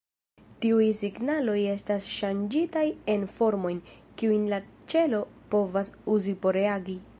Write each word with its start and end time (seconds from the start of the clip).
Tiuj 0.61 0.85
signaloj 1.01 1.57
estas 1.73 2.07
ŝanĝitaj 2.13 2.85
en 3.15 3.27
formojn, 3.37 3.83
kiujn 4.23 4.49
la 4.55 4.61
ĉelo 4.95 5.23
povas 5.55 5.95
uzi 6.19 6.37
por 6.47 6.63
reagi. 6.63 7.01